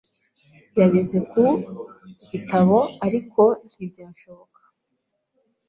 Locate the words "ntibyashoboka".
3.69-4.59